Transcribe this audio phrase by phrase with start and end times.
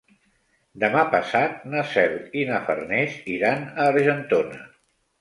[0.83, 4.63] Demà passat na Cel i na Farners iran a Argentona.